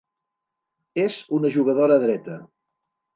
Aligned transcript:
És 1.03 1.17
una 1.39 1.51
jugadora 1.57 1.99
dreta. 2.05 2.39